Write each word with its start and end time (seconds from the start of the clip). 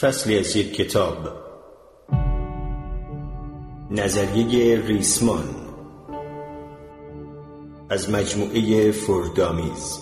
فصلی 0.00 0.38
از 0.38 0.56
یک 0.56 0.74
کتاب. 0.74 1.16
نظریه 3.90 4.86
ریسمان. 4.86 5.44
از 7.90 8.10
مجموعه 8.10 8.92
فردامیز. 8.92 9.98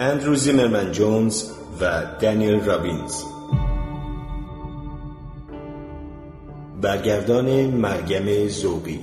اندرو 0.00 0.34
زیمرمن 0.34 0.92
جونز 0.92 1.50
و 1.80 2.02
دانیل 2.20 2.60
رابینز. 2.60 3.39
برگردان 6.80 7.66
مرگم 7.66 8.48
زوبی. 8.48 9.00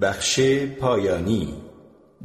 بخش 0.00 0.40
پایانی. 0.80 1.54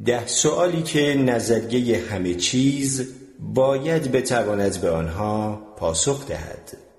ده 0.06 0.28
سوالی 0.28 0.82
که 0.82 1.14
نظریه 1.14 2.00
همه 2.12 2.34
چیز 2.34 3.14
باید 3.40 4.12
بتواند 4.12 4.82
به 4.82 4.90
آنها 4.90 5.62
پاسخ 5.78 6.28
دهد. 6.28 6.91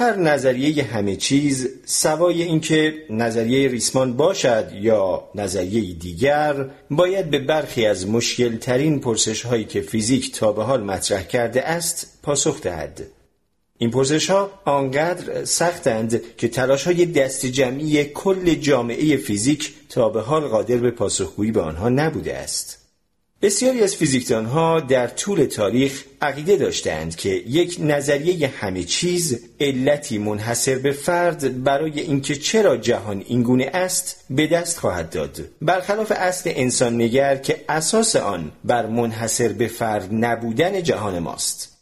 هر 0.00 0.16
نظریه 0.16 0.84
همه 0.84 1.16
چیز 1.16 1.68
سوای 1.84 2.42
اینکه 2.42 2.94
نظریه 3.10 3.68
ریسمان 3.68 4.12
باشد 4.12 4.70
یا 4.74 5.24
نظریه 5.34 5.94
دیگر 5.94 6.70
باید 6.90 7.30
به 7.30 7.38
برخی 7.38 7.86
از 7.86 8.08
مشکل 8.08 8.56
ترین 8.56 9.00
پرسش 9.00 9.42
هایی 9.42 9.64
که 9.64 9.80
فیزیک 9.80 10.32
تا 10.32 10.52
به 10.52 10.64
حال 10.64 10.82
مطرح 10.82 11.22
کرده 11.22 11.62
است 11.62 12.18
پاسخ 12.22 12.60
دهد. 12.60 13.02
این 13.78 13.90
پرسش 13.90 14.30
ها 14.30 14.50
آنقدر 14.64 15.44
سختند 15.44 16.36
که 16.36 16.48
تلاش 16.48 16.84
های 16.84 17.06
دست 17.06 17.46
جمعی 17.46 18.04
کل 18.04 18.54
جامعه 18.54 19.16
فیزیک 19.16 19.72
تا 19.88 20.08
به 20.08 20.20
حال 20.20 20.42
قادر 20.42 20.76
به 20.76 20.90
پاسخگویی 20.90 21.52
به 21.52 21.60
آنها 21.60 21.88
نبوده 21.88 22.36
است. 22.36 22.79
بسیاری 23.42 23.82
از 23.82 23.96
فیزیکدانها 23.96 24.80
در 24.80 25.06
طول 25.06 25.44
تاریخ 25.44 26.04
عقیده 26.22 26.56
داشتند 26.56 27.16
که 27.16 27.28
یک 27.28 27.76
نظریه 27.80 28.48
همه 28.48 28.84
چیز 28.84 29.40
علتی 29.60 30.18
منحصر 30.18 30.78
به 30.78 30.92
فرد 30.92 31.64
برای 31.64 32.00
اینکه 32.00 32.34
چرا 32.34 32.76
جهان 32.76 33.24
اینگونه 33.26 33.70
است 33.74 34.24
به 34.30 34.46
دست 34.46 34.78
خواهد 34.78 35.10
داد. 35.10 35.40
برخلاف 35.62 36.12
اصل 36.16 36.52
انسان 36.54 36.94
نگر 37.02 37.36
که 37.36 37.64
اساس 37.68 38.16
آن 38.16 38.52
بر 38.64 38.86
منحصر 38.86 39.48
به 39.48 39.66
فرد 39.66 40.08
نبودن 40.12 40.82
جهان 40.82 41.18
ماست. 41.18 41.76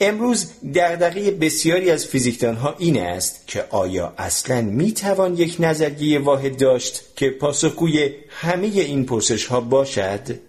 امروز 0.00 0.52
دغدغه 0.74 1.30
بسیاری 1.30 1.90
از 1.90 2.06
فیزیکدانها 2.06 2.74
این 2.78 3.00
است 3.00 3.46
که 3.46 3.64
آیا 3.70 4.14
اصلا 4.18 4.60
می 4.60 4.92
توان 4.92 5.36
یک 5.36 5.56
نظریه 5.60 6.18
واحد 6.18 6.58
داشت 6.58 7.02
که 7.16 7.30
پاسخگوی 7.30 8.10
همه 8.28 8.66
این 8.66 9.06
پرسش 9.06 9.46
ها 9.46 9.60
باشد؟ 9.60 10.47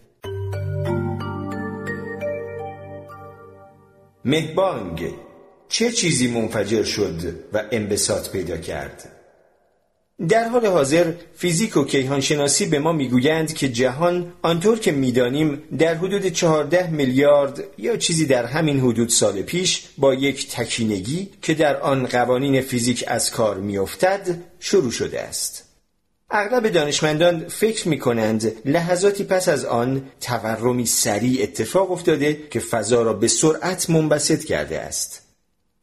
مهبانگ 4.29 5.13
چه 5.69 5.91
چیزی 5.91 6.27
منفجر 6.27 6.83
شد 6.83 7.35
و 7.53 7.63
انبساط 7.71 8.29
پیدا 8.29 8.57
کرد؟ 8.57 9.09
در 10.29 10.49
حال 10.49 10.65
حاضر 10.65 11.13
فیزیک 11.35 11.77
و 11.77 11.83
کیهانشناسی 11.83 12.65
به 12.65 12.79
ما 12.79 12.91
می‌گویند 12.91 13.53
که 13.53 13.69
جهان 13.69 14.33
آنطور 14.41 14.79
که 14.79 14.91
می‌دانیم 14.91 15.63
در 15.77 15.95
حدود 15.95 16.25
14 16.27 16.89
میلیارد 16.89 17.63
یا 17.77 17.97
چیزی 17.97 18.25
در 18.25 18.45
همین 18.45 18.79
حدود 18.79 19.09
سال 19.09 19.41
پیش 19.41 19.83
با 19.97 20.13
یک 20.13 20.51
تکینگی 20.51 21.29
که 21.41 21.53
در 21.53 21.77
آن 21.77 22.05
قوانین 22.05 22.61
فیزیک 22.61 23.03
از 23.07 23.31
کار 23.31 23.57
میافتد 23.57 24.43
شروع 24.59 24.91
شده 24.91 25.21
است. 25.21 25.68
اغلب 26.31 26.67
دانشمندان 26.67 27.47
فکر 27.47 27.87
می 27.87 27.99
کنند 27.99 28.51
لحظاتی 28.65 29.23
پس 29.23 29.49
از 29.49 29.65
آن 29.65 30.03
تورمی 30.21 30.85
سریع 30.85 31.43
اتفاق 31.43 31.91
افتاده 31.91 32.47
که 32.51 32.59
فضا 32.59 33.01
را 33.01 33.13
به 33.13 33.27
سرعت 33.27 33.89
منبسط 33.89 34.43
کرده 34.43 34.79
است. 34.79 35.21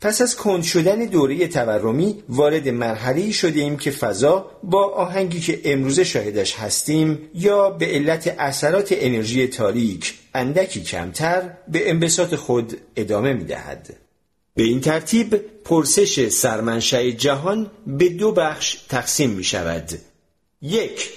پس 0.00 0.20
از 0.20 0.36
کند 0.36 0.62
شدن 0.62 0.98
دوره 0.98 1.48
تورمی 1.48 2.22
وارد 2.28 2.68
مرحله 2.68 3.32
شده 3.32 3.60
ایم 3.60 3.76
که 3.76 3.90
فضا 3.90 4.50
با 4.62 4.84
آهنگی 4.84 5.40
که 5.40 5.60
امروزه 5.64 6.04
شاهدش 6.04 6.54
هستیم 6.54 7.30
یا 7.34 7.70
به 7.70 7.86
علت 7.86 8.34
اثرات 8.38 8.88
انرژی 8.90 9.46
تاریک 9.46 10.14
اندکی 10.34 10.82
کمتر 10.82 11.50
به 11.68 11.90
انبساط 11.90 12.34
خود 12.34 12.76
ادامه 12.96 13.32
می 13.32 13.44
دهد. 13.44 13.96
به 14.54 14.62
این 14.62 14.80
ترتیب 14.80 15.34
پرسش 15.64 16.28
سرمنشأ 16.28 17.10
جهان 17.10 17.70
به 17.86 18.08
دو 18.08 18.32
بخش 18.32 18.76
تقسیم 18.88 19.30
می 19.30 19.44
شود 19.44 19.90
یک 20.62 21.10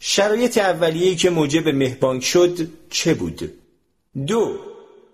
شرایط 0.00 0.58
اولیه‌ای 0.58 1.16
که 1.16 1.30
موجب 1.30 1.68
مهبانگ 1.68 2.22
شد 2.22 2.68
چه 2.90 3.14
بود؟ 3.14 3.52
دو 4.26 4.58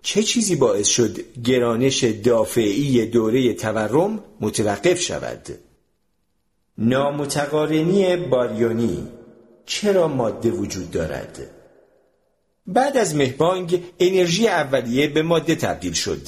چه 0.01 0.23
چیزی 0.23 0.55
باعث 0.55 0.87
شد 0.87 1.41
گرانش 1.43 2.03
دافعی 2.03 3.05
دوره 3.05 3.53
تورم 3.53 4.23
متوقف 4.41 5.01
شود؟ 5.01 5.47
نامتقارنی 6.77 8.15
باریونی 8.15 9.07
چرا 9.65 10.07
ماده 10.07 10.51
وجود 10.51 10.91
دارد؟ 10.91 11.49
بعد 12.67 12.97
از 12.97 13.15
مهبانگ 13.15 13.83
انرژی 13.99 14.47
اولیه 14.47 15.07
به 15.07 15.21
ماده 15.21 15.55
تبدیل 15.55 15.93
شد 15.93 16.27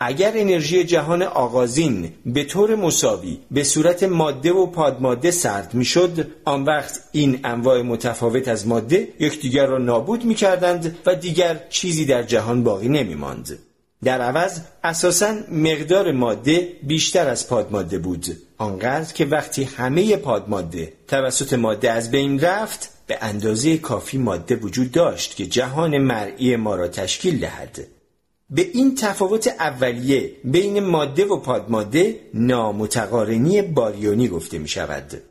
اگر 0.00 0.32
انرژی 0.34 0.84
جهان 0.84 1.22
آغازین 1.22 2.12
به 2.26 2.44
طور 2.44 2.74
مساوی 2.74 3.38
به 3.50 3.64
صورت 3.64 4.02
ماده 4.02 4.52
و 4.52 4.66
پادماده 4.66 5.30
سرد 5.30 5.74
می‌شد 5.74 6.30
آن 6.44 6.64
وقت 6.64 7.00
این 7.12 7.40
انواع 7.44 7.82
متفاوت 7.82 8.48
از 8.48 8.68
ماده 8.68 9.08
یکدیگر 9.20 9.66
را 9.66 9.78
نابود 9.78 10.24
می 10.24 10.34
کردند 10.34 10.98
و 11.06 11.14
دیگر 11.14 11.60
چیزی 11.70 12.04
در 12.04 12.22
جهان 12.22 12.62
باقی 12.64 12.88
نمی 12.88 13.14
ماند. 13.14 13.58
در 14.04 14.20
عوض 14.20 14.60
اساسا 14.84 15.34
مقدار 15.52 16.12
ماده 16.12 16.72
بیشتر 16.82 17.28
از 17.28 17.48
پادماده 17.48 17.98
بود 17.98 18.26
آنقدر 18.58 19.12
که 19.12 19.24
وقتی 19.24 19.64
همه 19.64 20.16
پادماده 20.16 20.92
توسط 21.08 21.52
ماده 21.52 21.90
از 21.90 22.10
بین 22.10 22.40
رفت 22.40 22.90
به 23.06 23.18
اندازه 23.20 23.78
کافی 23.78 24.18
ماده 24.18 24.56
وجود 24.56 24.92
داشت 24.92 25.36
که 25.36 25.46
جهان 25.46 25.98
مرئی 25.98 26.56
ما 26.56 26.74
را 26.74 26.88
تشکیل 26.88 27.40
دهد 27.40 27.93
به 28.54 28.70
این 28.72 28.94
تفاوت 28.94 29.48
اولیه 29.48 30.32
بین 30.44 30.80
ماده 30.80 31.24
و 31.24 31.36
پادماده 31.36 32.20
نامتقارنی 32.34 33.62
باریونی 33.62 34.28
گفته 34.28 34.58
می 34.58 34.68
شود. 34.68 35.22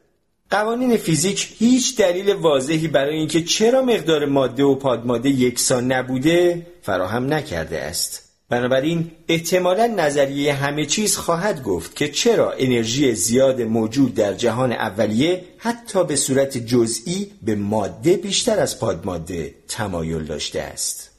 قوانین 0.50 0.98
فیزیک 0.98 1.56
هیچ 1.60 1.98
دلیل 1.98 2.34
واضحی 2.34 2.88
برای 2.88 3.16
اینکه 3.16 3.44
چرا 3.44 3.82
مقدار 3.82 4.26
ماده 4.26 4.64
و 4.64 4.76
پادماده 4.76 5.30
یکسان 5.30 5.92
نبوده 5.92 6.68
فراهم 6.82 7.34
نکرده 7.34 7.80
است. 7.80 8.24
بنابراین 8.50 9.12
احتمالا 9.30 9.88
نظریه 9.88 10.54
همه 10.54 10.86
چیز 10.86 11.18
خواهد 11.18 11.64
گفت 11.64 11.96
که 11.96 12.10
چرا 12.10 12.52
انرژی 12.52 13.16
زیاد 13.16 13.62
موجود 13.62 14.14
در 14.14 14.34
جهان 14.34 14.72
اولیه 14.72 15.44
حتی 15.58 16.04
به 16.04 16.16
صورت 16.16 16.58
جزئی 16.58 17.32
به 17.42 17.56
ماده 17.56 18.18
بیشتر 18.18 18.60
از 18.60 18.80
پادماده 18.80 19.56
تمایل 19.68 20.24
داشته 20.24 20.62
است. 20.62 21.13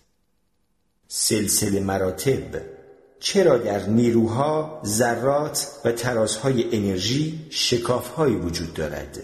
سلسله 1.16 1.80
مراتب 1.80 2.42
چرا 3.20 3.58
در 3.58 3.86
نیروها، 3.86 4.80
ذرات 4.84 5.69
و 5.84 5.92
ترازهای 5.92 6.76
انرژی 6.76 7.47
شکافهایی 7.50 8.36
وجود 8.36 8.75
دارد؟ 8.75 9.19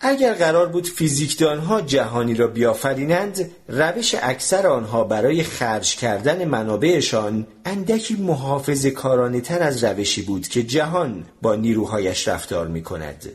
اگر 0.00 0.34
قرار 0.34 0.68
بود 0.68 0.86
فیزیکدانها 0.86 1.80
جهانی 1.80 2.34
را 2.34 2.46
بیافرینند 2.46 3.50
روش 3.68 4.14
اکثر 4.22 4.66
آنها 4.66 5.04
برای 5.04 5.42
خرج 5.42 5.96
کردن 5.96 6.44
منابعشان 6.44 7.46
اندکی 7.64 8.14
محافظ 8.14 8.86
کارانه 8.86 9.40
تر 9.40 9.62
از 9.62 9.84
روشی 9.84 10.22
بود 10.22 10.48
که 10.48 10.62
جهان 10.62 11.24
با 11.42 11.54
نیروهایش 11.54 12.28
رفتار 12.28 12.66
می 12.68 12.82
کند. 12.82 13.32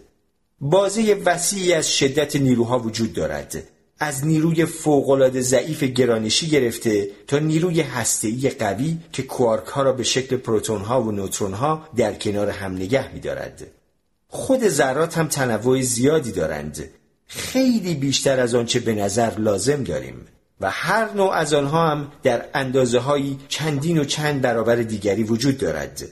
بازه 0.62 1.22
وسیعی 1.26 1.74
از 1.74 1.98
شدت 1.98 2.36
نیروها 2.36 2.80
وجود 2.80 3.14
دارد 3.14 3.73
از 4.04 4.26
نیروی 4.26 4.66
فوقالعاده 4.66 5.42
ضعیف 5.42 5.84
گرانشی 5.84 6.48
گرفته 6.48 7.10
تا 7.28 7.40
نیروی 7.40 7.82
هسته‌ای 7.82 8.50
قوی 8.50 8.98
که 9.12 9.24
کوارک 9.24 9.66
ها 9.66 9.82
را 9.82 9.94
به 9.94 10.04
شکل 10.04 10.38
پروتون 10.38 10.82
ها 10.82 11.02
و 11.02 11.12
نوترون 11.12 11.54
ها 11.54 11.88
در 11.96 12.14
کنار 12.14 12.50
هم 12.50 12.74
نگه 12.76 13.14
می‌دارد. 13.14 13.68
خود 14.28 14.68
ذرات 14.68 15.18
هم 15.18 15.28
تنوع 15.28 15.82
زیادی 15.82 16.32
دارند. 16.32 16.90
خیلی 17.28 17.96
بیشتر 17.96 18.40
از 18.40 18.56
آنچه 18.56 18.80
به 18.80 18.96
نظر 18.96 19.32
لازم 19.38 19.84
داریم 19.84 20.26
و 20.62 20.70
هر 20.72 21.14
نوع 21.14 21.32
از 21.32 21.54
آنها 21.54 21.90
هم 21.90 22.12
در 22.24 22.46
اندازه 22.54 23.00
های 23.00 23.36
چندین 23.48 23.98
و 23.98 24.04
چند 24.04 24.42
برابر 24.42 24.76
دیگری 24.76 25.24
وجود 25.24 25.58
دارد. 25.58 26.04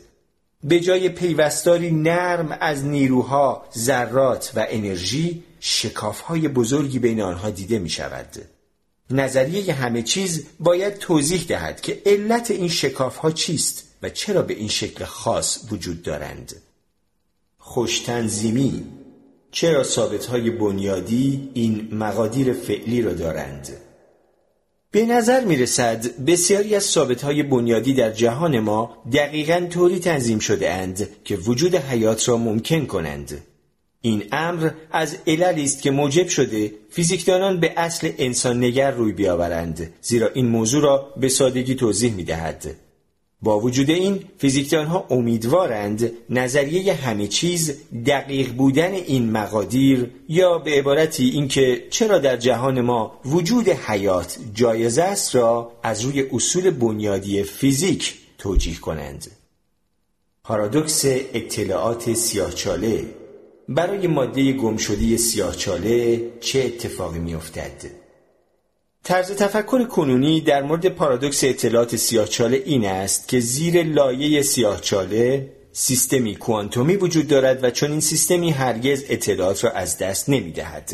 به 0.63 0.79
جای 0.79 1.09
پیوستاری 1.09 1.91
نرم 1.91 2.57
از 2.61 2.85
نیروها، 2.85 3.65
ذرات 3.77 4.51
و 4.55 4.65
انرژی 4.69 5.43
های 6.25 6.47
بزرگی 6.47 6.99
بین 6.99 7.21
آنها 7.21 7.49
دیده 7.49 7.79
می 7.79 7.89
شود. 7.89 8.27
نظریه 9.09 9.73
همه 9.73 10.01
چیز 10.01 10.45
باید 10.59 10.97
توضیح 10.97 11.43
دهد 11.47 11.81
که 11.81 12.01
علت 12.05 12.51
این 12.51 12.71
ها 13.21 13.31
چیست 13.31 13.83
و 14.01 14.09
چرا 14.09 14.41
به 14.41 14.53
این 14.53 14.67
شکل 14.67 15.05
خاص 15.05 15.59
وجود 15.71 16.03
دارند. 16.03 16.55
خوشتنظیمی 17.57 18.83
چرا 19.51 19.83
ثابت 19.83 20.25
های 20.25 20.49
بنیادی 20.49 21.51
این 21.53 21.89
مقادیر 21.91 22.53
فعلی 22.53 23.01
را 23.01 23.13
دارند؟ 23.13 23.69
به 24.91 25.05
نظر 25.05 25.45
می 25.45 25.57
رسد 25.57 26.25
بسیاری 26.25 26.75
از 26.75 26.83
ثابت 26.83 27.21
های 27.21 27.43
بنیادی 27.43 27.93
در 27.93 28.11
جهان 28.11 28.59
ما 28.59 29.03
دقیقا 29.13 29.67
طوری 29.69 29.99
تنظیم 29.99 30.39
شده 30.39 30.71
اند 30.71 31.07
که 31.23 31.35
وجود 31.35 31.75
حیات 31.75 32.29
را 32.29 32.37
ممکن 32.37 32.85
کنند. 32.85 33.41
این 34.01 34.23
امر 34.31 34.69
از 34.91 35.17
عللی 35.27 35.63
است 35.63 35.81
که 35.81 35.91
موجب 35.91 36.27
شده 36.27 36.73
فیزیکدانان 36.89 37.59
به 37.59 37.73
اصل 37.77 38.11
انسان 38.17 38.63
نگر 38.63 38.91
روی 38.91 39.11
بیاورند 39.11 39.93
زیرا 40.01 40.27
این 40.33 40.47
موضوع 40.47 40.83
را 40.83 41.13
به 41.17 41.29
سادگی 41.29 41.75
توضیح 41.75 42.13
می 42.13 42.23
دهد. 42.23 42.75
با 43.41 43.59
وجود 43.59 43.89
این 43.89 44.23
فیزیکدان 44.37 44.85
ها 44.85 45.07
امیدوارند 45.09 46.11
نظریه 46.29 46.93
همه 46.93 47.27
چیز 47.27 47.73
دقیق 48.05 48.53
بودن 48.53 48.93
این 48.93 49.31
مقادیر 49.31 50.09
یا 50.29 50.57
به 50.57 50.71
عبارتی 50.71 51.29
اینکه 51.29 51.87
چرا 51.89 52.19
در 52.19 52.37
جهان 52.37 52.81
ما 52.81 53.19
وجود 53.25 53.69
حیات 53.69 54.37
جایز 54.53 54.97
است 54.97 55.35
را 55.35 55.71
از 55.83 56.01
روی 56.01 56.25
اصول 56.33 56.69
بنیادی 56.69 57.43
فیزیک 57.43 58.13
توجیه 58.37 58.75
کنند. 58.75 59.31
پارادوکس 60.43 61.05
اطلاعات 61.05 62.13
سیاهچاله 62.13 63.05
برای 63.75 64.07
ماده 64.07 64.53
گمشده 64.53 65.17
سیاهچاله 65.17 66.21
چه 66.39 66.59
اتفاقی 66.59 67.19
میافتد؟ 67.19 67.71
طرز 69.03 69.31
تفکر 69.31 69.83
کنونی 69.83 70.41
در 70.41 70.63
مورد 70.63 70.89
پارادوکس 70.89 71.43
اطلاعات 71.43 71.95
سیاهچاله 71.95 72.63
این 72.65 72.85
است 72.85 73.27
که 73.27 73.39
زیر 73.39 73.83
لایه 73.83 74.41
سیاهچاله 74.41 75.51
سیستمی 75.71 76.35
کوانتومی 76.35 76.95
وجود 76.95 77.27
دارد 77.27 77.63
و 77.63 77.69
چون 77.69 77.91
این 77.91 77.99
سیستمی 77.99 78.51
هرگز 78.51 79.03
اطلاعات 79.09 79.63
را 79.63 79.71
از 79.71 79.97
دست 79.97 80.29
نمی 80.29 80.51
دهد. 80.51 80.93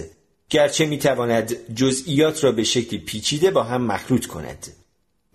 گرچه 0.50 0.86
می 0.86 0.98
تواند 0.98 1.74
جزئیات 1.76 2.44
را 2.44 2.52
به 2.52 2.64
شکلی 2.64 3.00
پیچیده 3.00 3.52
با 3.52 3.64
هم 3.64 3.82
مخلوط 3.82 4.26
کند. 4.26 4.68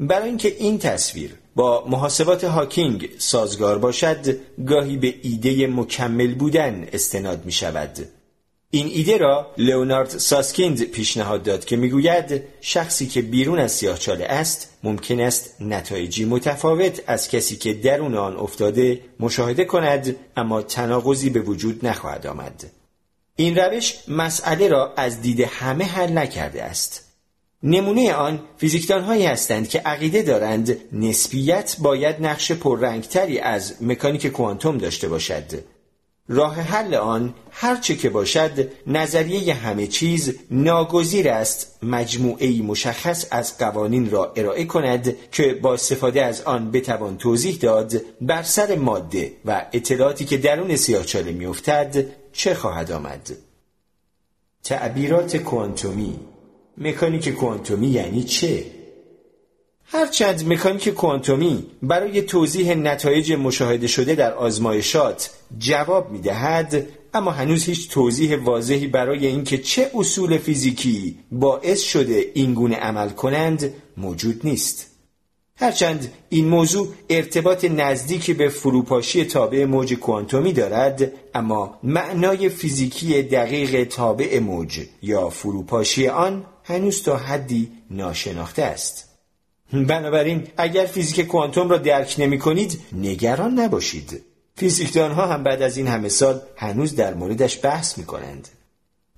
برای 0.00 0.28
اینکه 0.28 0.56
این 0.58 0.78
تصویر 0.78 1.30
با 1.54 1.84
محاسبات 1.88 2.44
هاکینگ 2.44 3.10
سازگار 3.18 3.78
باشد 3.78 4.36
گاهی 4.66 4.96
به 4.96 5.14
ایده 5.22 5.66
مکمل 5.66 6.34
بودن 6.34 6.88
استناد 6.92 7.44
می 7.44 7.52
شود 7.52 8.08
این 8.74 8.86
ایده 8.86 9.16
را 9.16 9.50
لئونارد 9.58 10.08
ساسکیند 10.08 10.82
پیشنهاد 10.82 11.42
داد 11.42 11.64
که 11.64 11.76
می‌گوید 11.76 12.42
شخصی 12.60 13.06
که 13.06 13.22
بیرون 13.22 13.58
از 13.58 13.72
سیاهچاله 13.72 14.24
است 14.24 14.68
ممکن 14.82 15.20
است 15.20 15.54
نتایجی 15.60 16.24
متفاوت 16.24 17.02
از 17.06 17.28
کسی 17.28 17.56
که 17.56 17.74
درون 17.74 18.14
آن 18.14 18.36
افتاده 18.36 19.00
مشاهده 19.20 19.64
کند 19.64 20.16
اما 20.36 20.62
تناقضی 20.62 21.30
به 21.30 21.40
وجود 21.40 21.86
نخواهد 21.86 22.26
آمد. 22.26 22.64
این 23.36 23.56
روش 23.56 23.94
مسئله 24.08 24.68
را 24.68 24.92
از 24.96 25.20
دید 25.20 25.40
همه 25.40 25.84
حل 25.84 26.18
نکرده 26.18 26.62
است. 26.62 27.11
نمونه 27.62 28.12
آن 28.12 28.40
فیزیکدان 28.56 29.02
هایی 29.02 29.26
هستند 29.26 29.68
که 29.68 29.78
عقیده 29.78 30.22
دارند 30.22 30.76
نسبیت 30.92 31.76
باید 31.78 32.16
نقش 32.20 32.52
پررنگتری 32.52 33.38
از 33.38 33.74
مکانیک 33.80 34.26
کوانتوم 34.26 34.78
داشته 34.78 35.08
باشد. 35.08 35.44
راه 36.28 36.54
حل 36.54 36.94
آن 36.94 37.34
هرچه 37.50 37.96
که 37.96 38.10
باشد 38.10 38.68
نظریه 38.86 39.54
همه 39.54 39.86
چیز 39.86 40.34
ناگزیر 40.50 41.28
است. 41.28 41.78
مجموعه 41.82 42.62
مشخص 42.62 43.26
از 43.30 43.58
قوانین 43.58 44.10
را 44.10 44.32
ارائه 44.36 44.64
کند 44.64 45.16
که 45.32 45.54
با 45.54 45.74
استفاده 45.74 46.24
از 46.24 46.42
آن 46.42 46.70
بتوان 46.70 47.18
توضیح 47.18 47.56
داد 47.56 47.94
بر 48.20 48.42
سر 48.42 48.76
ماده 48.76 49.32
و 49.44 49.66
اطلاعاتی 49.72 50.24
که 50.24 50.36
درون 50.36 50.76
سیاهچاله 50.76 51.32
میافتد 51.32 52.06
چه 52.32 52.54
خواهد 52.54 52.92
آمد. 52.92 53.30
تعبیرات 54.64 55.36
کوانتومی 55.36 56.18
مکانیک 56.78 57.28
کوانتومی 57.28 57.86
یعنی 57.86 58.22
چه 58.22 58.64
هرچند 59.84 60.52
مکانیک 60.52 60.88
کوانتومی 60.88 61.66
برای 61.82 62.22
توضیح 62.22 62.74
نتایج 62.74 63.32
مشاهده 63.32 63.86
شده 63.86 64.14
در 64.14 64.34
آزمایشات 64.34 65.30
جواب 65.58 66.10
می 66.10 66.18
دهد 66.18 66.86
اما 67.14 67.30
هنوز 67.30 67.64
هیچ 67.64 67.90
توضیح 67.90 68.36
واضحی 68.36 68.86
برای 68.86 69.26
اینکه 69.26 69.58
چه 69.58 69.90
اصول 69.94 70.38
فیزیکی 70.38 71.18
باعث 71.32 71.80
شده 71.80 72.24
این 72.34 72.54
گونه 72.54 72.76
عمل 72.76 73.08
کنند 73.08 73.72
موجود 73.96 74.40
نیست. 74.44 74.86
هرچند 75.56 76.12
این 76.28 76.48
موضوع 76.48 76.88
ارتباط 77.10 77.64
نزدیکی 77.64 78.34
به 78.34 78.48
فروپاشی 78.48 79.24
تابع 79.24 79.64
موج 79.64 79.94
کوانتومی 79.94 80.52
دارد 80.52 81.12
اما 81.34 81.78
معنای 81.82 82.48
فیزیکی 82.48 83.22
دقیق 83.22 83.88
تابع 83.88 84.38
موج 84.38 84.80
یا 85.02 85.28
فروپاشی 85.28 86.08
آن 86.08 86.44
هنوز 86.64 87.02
تا 87.02 87.16
حدی 87.16 87.72
ناشناخته 87.90 88.62
است. 88.62 89.08
بنابراین 89.72 90.48
اگر 90.56 90.86
فیزیک 90.86 91.26
کوانتوم 91.26 91.68
را 91.68 91.78
درک 91.78 92.14
نمی 92.18 92.38
کنید 92.38 92.80
نگران 92.92 93.58
نباشید 93.58 94.22
فیزیکدان 94.56 95.12
ها 95.12 95.26
هم 95.26 95.42
بعد 95.42 95.62
از 95.62 95.76
این 95.76 95.86
همه 95.86 96.08
سال 96.08 96.40
هنوز 96.56 96.96
در 96.96 97.14
موردش 97.14 97.64
بحث 97.64 97.98
می 97.98 98.04
کنند. 98.04 98.48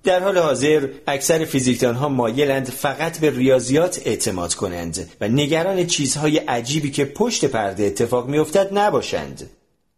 در 0.03 0.23
حال 0.23 0.37
حاضر 0.37 0.89
اکثر 1.07 1.45
فیزیکدان 1.45 1.95
ها 1.95 2.09
مایلند 2.09 2.69
فقط 2.69 3.19
به 3.19 3.29
ریاضیات 3.29 4.01
اعتماد 4.05 4.53
کنند 4.53 5.11
و 5.21 5.27
نگران 5.27 5.87
چیزهای 5.87 6.37
عجیبی 6.37 6.91
که 6.91 7.05
پشت 7.05 7.45
پرده 7.45 7.83
اتفاق 7.83 8.27
میافتد 8.27 8.77
نباشند. 8.77 9.49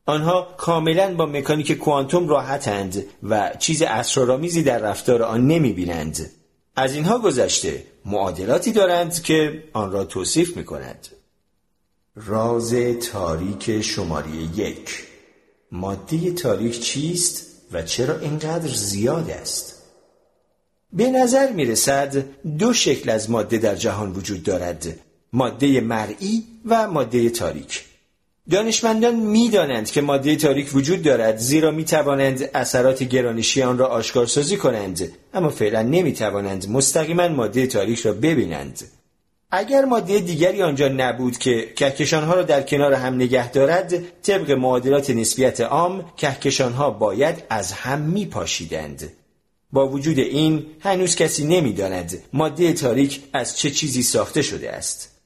آنها 0.05 0.47
کاملا 0.57 1.15
با 1.15 1.25
مکانیک 1.25 1.71
کوانتوم 1.71 2.27
راحتند 2.27 3.03
و 3.23 3.51
چیز 3.59 3.81
اسرارآمیزی 3.81 4.63
در 4.63 4.77
رفتار 4.77 5.23
آن 5.23 5.47
نمی 5.47 5.73
بینند. 5.73 6.31
از 6.79 6.93
اینها 6.93 7.19
گذشته 7.19 7.83
معادلاتی 8.05 8.71
دارند 8.71 9.21
که 9.21 9.63
آن 9.73 9.91
را 9.91 10.05
توصیف 10.05 10.57
می 10.57 10.65
کند. 10.65 11.07
راز 12.15 12.73
تاریک 13.11 13.81
شماره 13.81 14.35
یک 14.55 15.03
ماده 15.71 16.31
تاریک 16.31 16.79
چیست 16.81 17.45
و 17.71 17.81
چرا 17.81 18.19
اینقدر 18.19 18.73
زیاد 18.73 19.29
است؟ 19.29 19.83
به 20.93 21.09
نظر 21.09 21.51
می 21.51 21.65
رسد 21.65 22.25
دو 22.57 22.73
شکل 22.73 23.09
از 23.09 23.29
ماده 23.29 23.57
در 23.57 23.75
جهان 23.75 24.11
وجود 24.11 24.43
دارد 24.43 24.99
ماده 25.33 25.81
مرئی 25.81 26.47
و 26.65 26.87
ماده 26.87 27.29
تاریک 27.29 27.85
دانشمندان 28.51 29.15
می‌دانند 29.15 29.91
که 29.91 30.01
ماده 30.01 30.35
تاریک 30.35 30.75
وجود 30.75 31.01
دارد 31.01 31.37
زیرا 31.37 31.71
می 31.71 31.85
توانند 31.85 32.49
اثرات 32.53 33.03
گرانشی 33.03 33.61
آن 33.61 33.77
را 33.77 33.87
آشکارسازی 33.87 34.57
کنند. 34.57 35.11
اما 35.33 35.49
فعلا 35.49 35.81
نمی 35.81 36.13
توانند 36.13 36.69
مستقیما 36.69 37.27
ماده 37.27 37.67
تاریک 37.67 37.99
را 37.99 38.13
ببینند. 38.13 38.83
اگر 39.51 39.85
ماده 39.85 40.19
دیگری 40.19 40.61
آنجا 40.61 40.87
نبود 40.87 41.37
که 41.37 41.73
کهکشانها 41.75 42.33
را 42.33 42.43
در 42.43 42.61
کنار 42.61 42.93
هم 42.93 43.15
نگه 43.15 43.51
دارد 43.51 44.21
طبق 44.21 44.51
معادلات 44.51 45.09
نسبیت 45.09 45.61
عام 45.61 46.05
کهکشانها 46.17 46.89
باید 46.89 47.43
از 47.49 47.71
هم 47.71 48.01
می 48.01 48.25
پاشیدند. 48.25 49.13
با 49.71 49.87
وجود 49.87 50.19
این 50.19 50.65
هنوز 50.79 51.15
کسی 51.15 51.47
نمی‌داند 51.47 52.23
ماده 52.33 52.73
تاریک 52.73 53.21
از 53.33 53.57
چه 53.57 53.71
چیزی 53.71 54.03
ساخته 54.03 54.41
شده 54.41 54.71
است. 54.71 55.16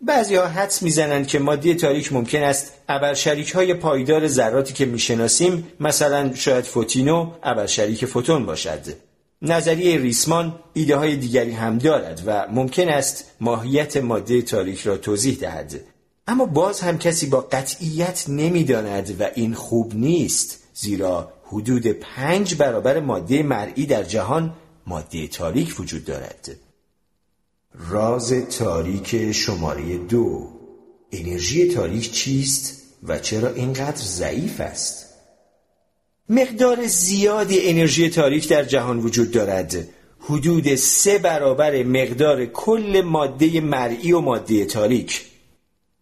بعضی 0.00 0.34
ها 0.34 0.46
حدس 0.46 0.82
می‌زنند 0.82 1.26
که 1.26 1.38
ماده 1.38 1.74
تاریک 1.74 2.12
ممکن 2.12 2.42
است 2.42 2.72
ابرشریک 2.88 3.50
های 3.50 3.74
پایدار 3.74 4.28
ذراتی 4.28 4.72
که 4.72 4.86
می‌شناسیم 4.86 5.66
مثلا 5.80 6.34
شاید 6.34 6.64
فوتینو 6.64 7.32
ابرشریک 7.42 8.04
فوتون 8.04 8.46
باشد. 8.46 8.80
نظریه 9.42 9.98
ریسمان 9.98 10.58
ایده 10.72 10.96
های 10.96 11.16
دیگری 11.16 11.52
هم 11.52 11.78
دارد 11.78 12.22
و 12.26 12.46
ممکن 12.50 12.88
است 12.88 13.24
ماهیت 13.40 13.96
ماده 13.96 14.42
تاریک 14.42 14.80
را 14.80 14.96
توضیح 14.96 15.38
دهد. 15.40 15.80
اما 16.26 16.46
باز 16.46 16.80
هم 16.80 16.98
کسی 16.98 17.26
با 17.26 17.40
قطعیت 17.40 18.24
نمی‌داند 18.28 19.20
و 19.20 19.30
این 19.34 19.54
خوب 19.54 19.94
نیست 19.94 20.62
زیرا 20.74 21.32
حدود 21.44 21.86
پنج 21.86 22.54
برابر 22.54 23.00
ماده 23.00 23.42
مرئی 23.42 23.86
در 23.86 24.02
جهان 24.02 24.54
ماده 24.86 25.28
تاریک 25.28 25.80
وجود 25.80 26.04
دارد. 26.04 26.67
راز 27.78 28.32
تاریک 28.32 29.32
شماره 29.32 29.96
دو 29.98 30.48
انرژی 31.12 31.68
تاریک 31.68 32.12
چیست 32.12 32.82
و 33.02 33.18
چرا 33.18 33.48
اینقدر 33.48 34.02
ضعیف 34.02 34.60
است؟ 34.60 35.06
مقدار 36.28 36.86
زیادی 36.86 37.60
انرژی 37.60 38.10
تاریک 38.10 38.48
در 38.48 38.64
جهان 38.64 38.98
وجود 38.98 39.30
دارد 39.30 39.88
حدود 40.20 40.74
سه 40.74 41.18
برابر 41.18 41.82
مقدار 41.82 42.46
کل 42.46 43.02
ماده 43.04 43.60
مرئی 43.60 44.12
و 44.12 44.20
ماده 44.20 44.64
تاریک 44.64 45.24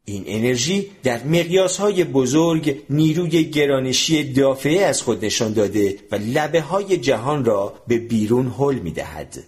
این 0.05 0.25
انرژی 0.27 0.91
در 1.03 1.25
مقیاس 1.25 1.77
های 1.77 2.05
بزرگ 2.05 2.83
نیروی 2.91 3.45
گرانشی 3.45 4.33
دافعه 4.33 4.85
از 4.85 5.03
خود 5.03 5.25
نشان 5.25 5.53
داده 5.53 5.99
و 6.11 6.15
لبه 6.15 6.61
های 6.61 6.97
جهان 6.97 7.45
را 7.45 7.75
به 7.87 7.99
بیرون 7.99 8.55
حل 8.59 8.75
می 8.75 8.91
دهد. 8.91 9.45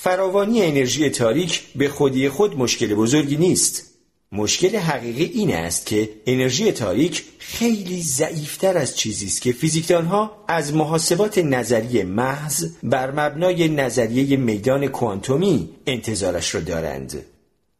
فراوانی 0.00 0.62
انرژی 0.62 1.10
تاریک 1.10 1.62
به 1.76 1.88
خودی 1.88 2.28
خود 2.28 2.56
مشکل 2.58 2.94
بزرگی 2.94 3.36
نیست. 3.36 3.84
مشکل 4.32 4.76
حقیقی 4.76 5.24
این 5.24 5.54
است 5.54 5.86
که 5.86 6.10
انرژی 6.26 6.72
تاریک 6.72 7.24
خیلی 7.38 8.02
ضعیفتر 8.02 8.78
از 8.78 8.96
چیزی 8.96 9.26
است 9.26 9.42
که 9.42 9.52
فیزیکدانها 9.52 10.44
از 10.48 10.74
محاسبات 10.74 11.38
نظری 11.38 12.02
محض 12.02 12.64
بر 12.82 13.10
مبنای 13.10 13.68
نظریه 13.68 14.36
میدان 14.36 14.86
کوانتومی 14.86 15.68
انتظارش 15.86 16.54
را 16.54 16.60
دارند. 16.60 17.24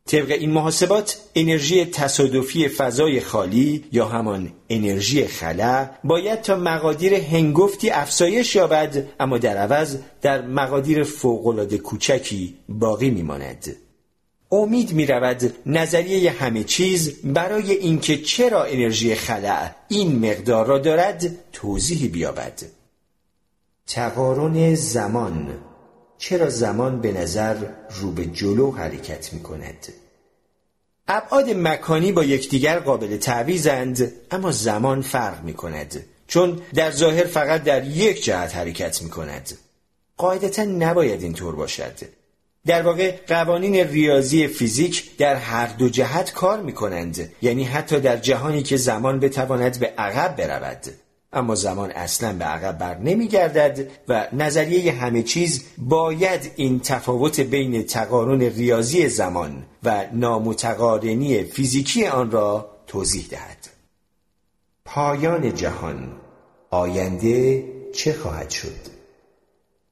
طبق 0.09 0.31
این 0.31 0.51
محاسبات 0.51 1.19
انرژی 1.35 1.85
تصادفی 1.85 2.69
فضای 2.69 3.21
خالی 3.21 3.85
یا 3.93 4.09
همان 4.09 4.53
انرژی 4.69 5.27
خلا 5.27 5.91
باید 6.05 6.43
تا 6.43 6.57
مقادیر 6.57 7.15
هنگفتی 7.15 7.91
افزایش 7.91 8.57
یابد 8.57 9.07
اما 9.21 9.39
در 9.39 9.57
عوض 9.57 9.97
در 10.23 10.47
مقادیر 10.47 11.03
فوقالعاده 11.03 11.79
کوچکی 11.79 12.55
باقی 12.69 13.11
میماند. 13.11 13.77
امید 14.53 14.93
می 14.93 15.07
رود 15.07 15.55
نظریه 15.67 16.31
همه 16.31 16.65
چیز 16.65 17.23
برای 17.25 17.73
اینکه 17.73 18.17
چرا 18.17 18.65
انرژی 18.65 19.15
خلع 19.15 19.71
این 19.89 20.31
مقدار 20.31 20.67
را 20.67 20.79
دارد 20.79 21.31
توضیحی 21.53 22.09
بیابد. 22.09 22.63
تقارن 23.87 24.75
زمان 24.75 25.49
چرا 26.19 26.51
زمان 26.51 27.01
به 27.01 27.13
نظر 27.13 27.57
رو 28.01 28.13
به 28.13 28.27
جلو 28.27 28.71
حرکت 28.71 29.33
می 29.33 29.41
کند 29.41 29.89
ابعاد 31.09 31.51
مکانی 31.51 32.13
با 32.13 32.25
یکدیگر 32.25 32.79
قابل 32.79 33.17
تعویزند 33.17 34.13
اما 34.31 34.53
زمان 34.53 35.03
فرق 35.03 35.43
می 35.45 35.55
کند 35.55 36.05
چون 36.27 36.63
در 36.75 36.91
ظاهر 36.91 37.25
فقط 37.25 37.65
در 37.65 37.87
یک 37.87 38.25
جهت 38.25 38.57
حرکت 38.57 39.03
می 39.03 39.11
کند 39.11 39.59
قاعدتا 40.17 40.65
نباید 40.65 41.23
اینطور 41.23 41.55
باشد. 41.57 41.95
در 42.67 42.83
واقع 42.83 43.17
قوانین 43.27 43.75
ریاضی 43.75 44.47
فیزیک 44.47 45.17
در 45.17 45.35
هر 45.35 45.67
دو 45.67 45.89
جهت 45.89 46.33
کار 46.33 46.63
می 46.63 46.73
کنند 46.73 47.33
یعنی 47.43 47.65
حتی 47.65 48.01
در 48.01 48.17
جهانی 48.17 48.63
که 48.63 48.77
زمان 48.77 49.21
بتواند 49.21 49.81
به 49.81 49.87
عقب 49.99 50.37
برود. 50.37 50.87
اما 51.33 51.55
زمان 51.55 51.91
اصلا 51.91 52.33
به 52.33 52.45
عقب 52.45 52.79
بر 52.79 52.99
نمی 52.99 53.29
گردد 53.29 53.91
و 54.09 54.29
نظریه 54.33 54.93
همه 54.93 55.23
چیز 55.23 55.65
باید 55.79 56.53
این 56.57 56.81
تفاوت 56.81 57.41
بین 57.41 57.83
تقارن 57.83 58.41
ریاضی 58.41 59.09
زمان 59.09 59.67
و 59.83 60.07
نامتقارنی 60.13 61.45
فیزیکی 61.45 62.07
آن 62.07 62.31
را 62.31 62.71
توضیح 62.87 63.27
دهد 63.31 63.69
پایان 64.85 65.55
جهان 65.55 66.13
آینده 66.71 67.65
چه 67.95 68.13
خواهد 68.13 68.51
شد؟ 68.51 68.99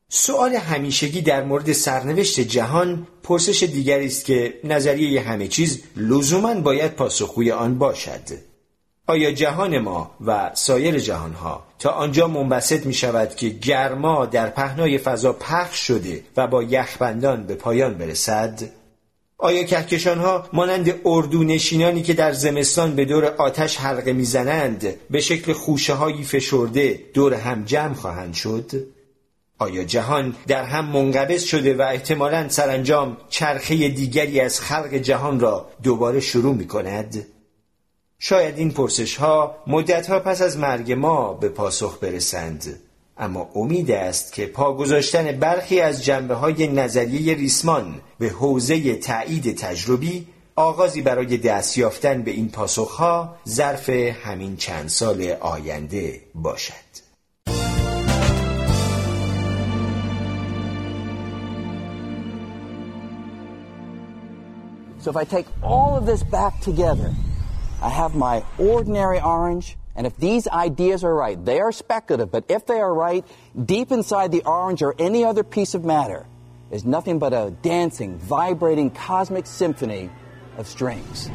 سؤال 0.09 0.55
همیشگی 0.55 1.23
در 1.23 1.45
مورد 1.45 1.73
سرنوشت 1.73 2.41
جهان 2.41 3.07
پرسش 3.23 3.63
دیگری 3.63 4.07
است 4.07 4.25
که 4.25 4.61
نظریه 4.65 5.21
همه 5.21 5.49
چیز 5.49 5.83
لزوما 5.97 6.55
باید 6.55 6.93
پاسخگوی 6.95 7.53
آن 7.53 7.79
باشد 7.79 8.56
آیا 9.09 9.33
جهان 9.33 9.79
ما 9.79 10.11
و 10.27 10.51
سایر 10.55 10.99
جهانها 10.99 11.65
تا 11.79 11.91
آنجا 11.91 12.29
منبسط 12.29 12.87
می 12.87 12.95
شود 12.95 13.35
که 13.35 13.49
گرما 13.49 14.27
در 14.27 14.51
پهنای 14.51 14.99
فضا 14.99 15.33
پخش 15.33 15.87
شده 15.87 16.23
و 16.37 16.47
با 16.47 16.63
یخبندان 16.63 17.47
به 17.47 17.55
پایان 17.55 17.95
برسد؟ 17.95 18.63
آیا 19.39 19.63
کهکشانها 19.63 20.49
مانند 20.53 20.95
اردو 21.05 21.45
نشینانی 21.45 22.03
که 22.03 22.15
در 22.15 22.33
زمستان 22.33 22.95
به 22.97 23.05
دور 23.05 23.25
آتش 23.25 23.77
حلقه 23.77 24.13
می‌زنند 24.13 24.87
به 25.11 25.21
شکل 25.21 25.53
خوشه 25.53 25.95
هایی 25.95 26.25
فشرده 26.25 27.01
دور 27.15 27.35
هم 27.35 27.65
جمع 27.65 27.95
خواهند 27.95 28.35
شد؟ 28.35 28.71
آیا 29.59 29.85
جهان 29.85 30.37
در 30.47 30.65
هم 30.65 30.85
منقبض 30.85 31.45
شده 31.45 31.75
و 31.75 31.83
احتمالا 31.83 32.49
سرانجام 32.49 33.17
چرخه 33.29 33.89
دیگری 33.89 34.41
از 34.41 34.61
خلق 34.61 34.95
جهان 34.95 35.41
را 35.41 35.69
دوباره 35.83 36.21
شروع 36.21 36.55
می 36.55 36.67
کند؟ 36.67 37.27
شاید 38.19 38.59
این 38.59 38.71
پرسش 38.71 39.17
ها 39.17 39.57
مدت 39.67 40.07
ها 40.07 40.21
پس 40.21 40.43
از 40.43 40.59
مرگ 40.59 40.93
ما 40.93 41.33
به 41.33 41.49
پاسخ 41.49 41.99
برسند. 42.01 42.81
اما 43.19 43.51
امید 43.55 43.91
است 43.91 44.33
که 44.33 44.47
پا 44.47 44.75
گذاشتن 44.75 45.33
برخی 45.33 45.81
از 45.81 46.05
جنبه 46.05 46.35
های 46.35 46.69
نظریه 46.69 47.35
ریسمان 47.35 48.01
به 48.19 48.29
حوزه 48.29 48.95
تایید 48.95 49.57
تجربی 49.57 50.27
آغازی 50.57 51.03
برای 51.03 51.37
دست 51.37 51.79
یافتن 51.79 52.23
به 52.23 52.31
این 52.31 52.49
پاسخ 52.49 52.91
ها 52.91 53.37
ظرف 53.49 53.89
همین 53.89 54.57
چند 54.57 54.89
سال 54.89 55.23
آینده 55.41 56.21
باشد. 56.35 56.87
So 64.99 65.11
if 65.11 65.17
I 65.17 65.25
take 65.25 65.47
all 65.63 65.97
of 65.97 66.05
this 66.05 66.25
back 66.25 66.61
together, 66.61 67.15
I 67.82 67.90
have 67.90 68.16
my 68.16 68.44
ordinary 68.58 69.20
orange, 69.20 69.78
and 69.96 70.06
if 70.06 70.16
these 70.18 70.48
ideas 70.48 71.04
are 71.04 71.14
right, 71.14 71.44
they 71.44 71.60
are 71.60 71.72
speculative, 71.72 72.32
but 72.32 72.46
if 72.50 72.66
they 72.66 72.80
are 72.80 72.94
right, 72.94 73.26
deep 73.74 73.92
inside 73.92 74.32
the 74.32 74.44
orange 74.46 74.82
or 74.82 74.96
any 75.00 75.26
other 75.26 75.44
piece 75.44 75.74
of 75.74 75.84
matter 75.84 76.26
is 76.72 76.86
nothing 76.86 77.20
but 77.20 77.34
a 77.34 77.52
dancing, 77.62 78.18
vibrating 78.18 78.90
cosmic 78.92 79.46
symphony 79.46 80.10
of 80.58 80.68
strings. 80.68 81.30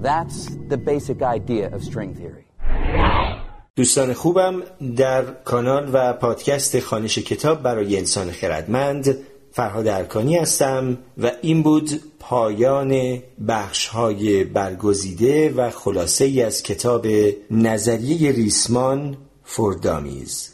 That's 0.00 0.46
the 0.68 0.76
basic 0.76 1.22
idea 1.22 1.66
of 1.74 1.82
string 1.84 2.14
theory. 2.14 2.44
دوستان 3.76 4.12
خوبم 4.14 4.62
در 4.96 5.22
کانال 5.24 5.90
و 5.92 6.12
پادکست 6.12 6.80
خانش 6.80 7.18
کتاب 7.18 7.62
برای 7.62 7.98
انسان 7.98 8.30
خردمند 8.30 9.16
فرهاد 9.55 9.87
ارکانی 9.87 10.37
هستم 10.37 10.97
و 11.17 11.31
این 11.41 11.63
بود 11.63 12.01
پایان 12.19 13.19
بخش 13.47 13.87
های 13.87 14.43
برگزیده 14.43 15.49
و 15.49 15.69
خلاصه 15.69 16.25
ای 16.25 16.41
از 16.41 16.63
کتاب 16.63 17.07
نظریه 17.51 18.31
ریسمان 18.31 19.17
فردامیز 19.43 20.49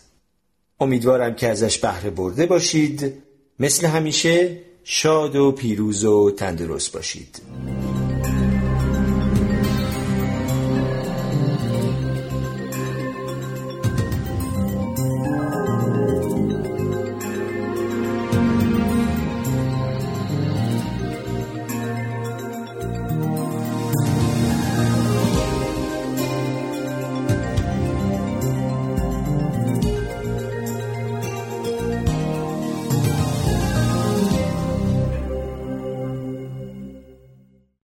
امیدوارم 0.80 1.36
که 1.36 1.48
ازش 1.48 1.78
بهره 1.78 2.10
برده 2.10 2.46
باشید. 2.46 3.14
مثل 3.60 3.88
همیشه 3.88 4.58
شاد 4.84 5.36
و 5.36 5.52
پیروز 5.52 6.06
و 6.06 6.32
تندرست 6.32 6.94
باشید. 6.94 7.42